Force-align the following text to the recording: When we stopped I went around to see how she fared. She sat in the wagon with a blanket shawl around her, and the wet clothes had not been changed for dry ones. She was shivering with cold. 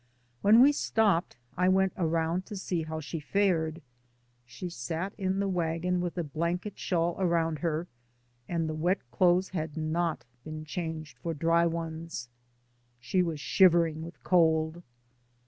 When 0.41 0.61
we 0.63 0.71
stopped 0.71 1.37
I 1.55 1.69
went 1.69 1.93
around 1.95 2.47
to 2.47 2.55
see 2.55 2.81
how 2.81 3.01
she 3.01 3.19
fared. 3.19 3.83
She 4.47 4.67
sat 4.67 5.13
in 5.15 5.39
the 5.39 5.47
wagon 5.47 6.01
with 6.01 6.17
a 6.17 6.23
blanket 6.23 6.79
shawl 6.79 7.15
around 7.19 7.59
her, 7.59 7.85
and 8.49 8.67
the 8.67 8.73
wet 8.73 8.97
clothes 9.11 9.49
had 9.49 9.77
not 9.77 10.25
been 10.43 10.65
changed 10.65 11.19
for 11.19 11.35
dry 11.35 11.67
ones. 11.67 12.29
She 12.99 13.21
was 13.21 13.39
shivering 13.39 14.01
with 14.01 14.23
cold. 14.23 14.81